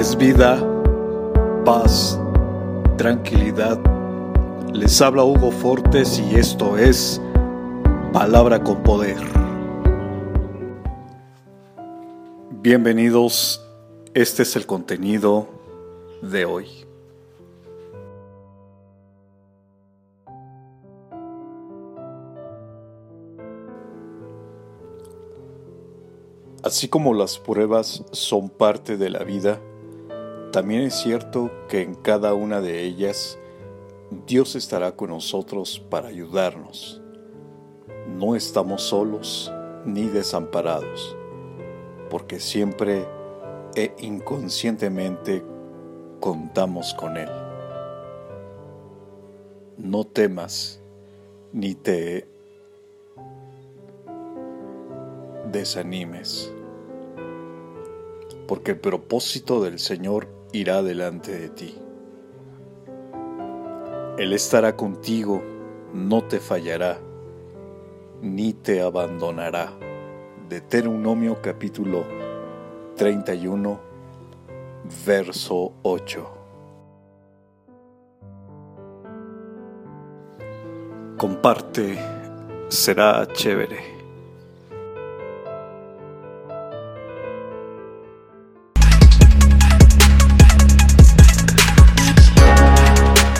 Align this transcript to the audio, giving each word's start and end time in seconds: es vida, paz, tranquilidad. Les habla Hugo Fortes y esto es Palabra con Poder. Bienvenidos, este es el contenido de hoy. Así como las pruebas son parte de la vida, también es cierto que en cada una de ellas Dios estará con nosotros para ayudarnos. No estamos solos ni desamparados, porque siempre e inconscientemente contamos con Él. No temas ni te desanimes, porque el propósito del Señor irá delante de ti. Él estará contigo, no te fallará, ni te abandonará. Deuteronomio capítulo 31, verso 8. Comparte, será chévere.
es 0.00 0.16
vida, 0.16 0.58
paz, 1.62 2.18
tranquilidad. 2.96 3.78
Les 4.72 4.98
habla 5.02 5.24
Hugo 5.24 5.50
Fortes 5.50 6.18
y 6.18 6.36
esto 6.36 6.78
es 6.78 7.20
Palabra 8.10 8.64
con 8.64 8.82
Poder. 8.82 9.18
Bienvenidos, 12.62 13.62
este 14.14 14.44
es 14.44 14.56
el 14.56 14.64
contenido 14.64 15.48
de 16.22 16.46
hoy. 16.46 16.66
Así 26.62 26.88
como 26.88 27.12
las 27.12 27.38
pruebas 27.38 28.02
son 28.12 28.48
parte 28.48 28.96
de 28.96 29.10
la 29.10 29.24
vida, 29.24 29.60
también 30.52 30.82
es 30.82 30.94
cierto 30.94 31.50
que 31.68 31.82
en 31.82 31.94
cada 31.94 32.34
una 32.34 32.60
de 32.60 32.82
ellas 32.82 33.38
Dios 34.26 34.56
estará 34.56 34.96
con 34.96 35.10
nosotros 35.10 35.78
para 35.88 36.08
ayudarnos. 36.08 37.00
No 38.18 38.34
estamos 38.34 38.82
solos 38.82 39.52
ni 39.84 40.08
desamparados, 40.08 41.16
porque 42.10 42.40
siempre 42.40 43.06
e 43.76 43.94
inconscientemente 44.00 45.44
contamos 46.18 46.92
con 46.94 47.16
Él. 47.16 47.30
No 49.78 50.02
temas 50.04 50.80
ni 51.52 51.76
te 51.76 52.26
desanimes, 55.52 56.52
porque 58.48 58.72
el 58.72 58.80
propósito 58.80 59.62
del 59.62 59.78
Señor 59.78 60.39
irá 60.52 60.82
delante 60.82 61.32
de 61.32 61.48
ti. 61.50 61.78
Él 64.18 64.32
estará 64.32 64.76
contigo, 64.76 65.42
no 65.94 66.22
te 66.24 66.40
fallará, 66.40 66.98
ni 68.20 68.52
te 68.52 68.82
abandonará. 68.82 69.72
Deuteronomio 70.48 71.40
capítulo 71.40 72.04
31, 72.96 73.80
verso 75.06 75.72
8. 75.82 76.36
Comparte, 81.16 81.98
será 82.68 83.26
chévere. 83.32 83.89